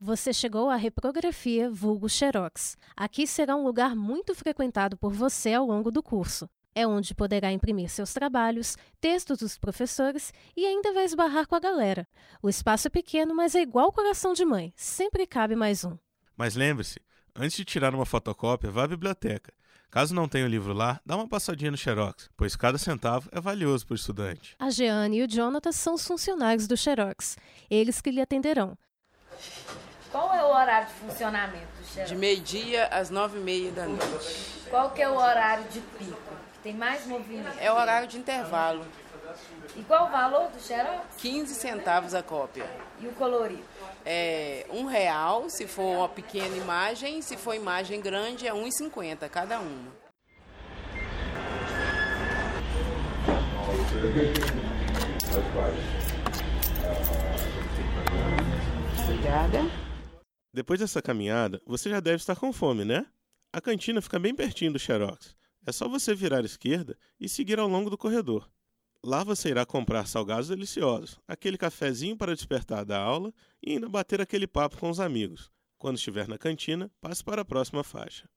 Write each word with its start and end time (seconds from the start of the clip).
Você 0.00 0.32
chegou 0.32 0.70
à 0.70 0.76
reprografia 0.76 1.68
vulgo 1.68 2.08
Xerox. 2.08 2.76
Aqui 2.96 3.26
será 3.26 3.56
um 3.56 3.64
lugar 3.64 3.96
muito 3.96 4.32
frequentado 4.32 4.96
por 4.96 5.12
você 5.12 5.54
ao 5.54 5.66
longo 5.66 5.90
do 5.90 6.04
curso. 6.04 6.48
É 6.72 6.86
onde 6.86 7.16
poderá 7.16 7.50
imprimir 7.50 7.88
seus 7.88 8.12
trabalhos, 8.12 8.76
textos 9.00 9.38
dos 9.38 9.58
professores 9.58 10.32
e 10.56 10.64
ainda 10.64 10.92
vai 10.92 11.04
esbarrar 11.04 11.48
com 11.48 11.56
a 11.56 11.60
galera. 11.60 12.06
O 12.40 12.48
espaço 12.48 12.86
é 12.86 12.90
pequeno, 12.90 13.34
mas 13.34 13.56
é 13.56 13.60
igual 13.60 13.90
coração 13.90 14.32
de 14.34 14.44
mãe, 14.44 14.72
sempre 14.76 15.26
cabe 15.26 15.56
mais 15.56 15.84
um. 15.84 15.98
Mas 16.36 16.54
lembre-se, 16.54 17.00
antes 17.34 17.56
de 17.56 17.64
tirar 17.64 17.92
uma 17.92 18.06
fotocópia, 18.06 18.70
vá 18.70 18.84
à 18.84 18.88
biblioteca. 18.88 19.52
Caso 19.90 20.14
não 20.14 20.28
tenha 20.28 20.44
o 20.44 20.48
livro 20.48 20.72
lá, 20.72 21.00
dá 21.04 21.16
uma 21.16 21.26
passadinha 21.26 21.72
no 21.72 21.76
Xerox, 21.76 22.30
pois 22.36 22.54
cada 22.54 22.78
centavo 22.78 23.28
é 23.32 23.40
valioso 23.40 23.84
para 23.84 23.94
o 23.94 23.96
estudante. 23.96 24.54
A 24.60 24.70
Jeane 24.70 25.18
e 25.18 25.22
o 25.24 25.28
Jonathan 25.28 25.72
são 25.72 25.94
os 25.94 26.06
funcionários 26.06 26.68
do 26.68 26.76
Xerox, 26.76 27.36
eles 27.68 28.00
que 28.00 28.12
lhe 28.12 28.20
atenderão. 28.20 28.78
Qual 30.18 30.34
é 30.34 30.42
o 30.42 30.48
horário 30.48 30.88
de 30.88 30.94
funcionamento 30.94 31.68
do 31.78 31.86
Xerox? 31.86 32.10
De 32.10 32.16
meio-dia 32.16 32.86
às 32.86 33.08
nove 33.08 33.38
e 33.38 33.40
meia 33.40 33.70
da 33.70 33.86
noite. 33.86 34.64
Qual 34.68 34.90
que 34.90 35.00
é 35.00 35.08
o 35.08 35.14
horário 35.14 35.62
de 35.70 35.78
pico? 35.78 36.34
Que 36.54 36.58
tem 36.60 36.74
mais 36.74 37.06
movimento? 37.06 37.56
É 37.60 37.70
o 37.70 37.76
horário 37.76 38.08
de 38.08 38.18
intervalo. 38.18 38.84
E 39.76 39.82
qual 39.84 40.08
o 40.08 40.10
valor 40.10 40.48
do 40.48 40.60
Xerox? 40.60 41.04
15 41.18 41.54
centavos 41.54 42.14
a 42.16 42.22
cópia. 42.24 42.66
E 42.98 43.06
o 43.06 43.12
colorido? 43.12 43.62
É 44.04 44.66
um 44.70 44.86
real 44.86 45.48
se 45.48 45.68
for 45.68 45.98
uma 45.98 46.08
pequena 46.08 46.56
imagem, 46.56 47.22
se 47.22 47.36
for 47.36 47.54
imagem 47.54 48.00
grande 48.00 48.44
é 48.44 48.52
1,50 48.52 49.28
cada 49.28 49.60
uma. 49.60 49.92
Obrigada. 59.04 59.87
Depois 60.58 60.80
dessa 60.80 61.00
caminhada, 61.00 61.62
você 61.64 61.88
já 61.88 62.00
deve 62.00 62.16
estar 62.16 62.34
com 62.34 62.52
fome, 62.52 62.84
né? 62.84 63.06
A 63.52 63.60
cantina 63.60 64.02
fica 64.02 64.18
bem 64.18 64.34
pertinho 64.34 64.72
do 64.72 64.78
Xerox. 64.78 65.36
É 65.64 65.70
só 65.70 65.88
você 65.88 66.16
virar 66.16 66.38
à 66.38 66.44
esquerda 66.44 66.98
e 67.20 67.28
seguir 67.28 67.60
ao 67.60 67.68
longo 67.68 67.88
do 67.88 67.96
corredor. 67.96 68.50
Lá 69.00 69.22
você 69.22 69.50
irá 69.50 69.64
comprar 69.64 70.08
salgados 70.08 70.48
deliciosos, 70.48 71.20
aquele 71.28 71.56
cafezinho 71.56 72.16
para 72.16 72.34
despertar 72.34 72.84
da 72.84 72.98
aula 73.00 73.32
e 73.62 73.74
ainda 73.74 73.88
bater 73.88 74.20
aquele 74.20 74.48
papo 74.48 74.78
com 74.78 74.90
os 74.90 74.98
amigos. 74.98 75.48
Quando 75.78 75.96
estiver 75.96 76.26
na 76.26 76.36
cantina, 76.36 76.90
passe 77.00 77.22
para 77.22 77.42
a 77.42 77.44
próxima 77.44 77.84
faixa. 77.84 78.28